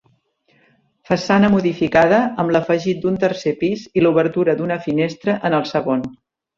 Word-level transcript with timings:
Façana 1.09 1.51
modificada 1.57 2.23
amb 2.45 2.55
l'afegit 2.57 3.05
d'un 3.05 3.21
tercer 3.27 3.55
pis 3.63 3.87
i 4.03 4.07
l'obertura 4.07 4.59
d'una 4.63 4.83
finestra 4.91 5.41
en 5.51 5.63
el 5.63 5.73
segon. 5.79 6.07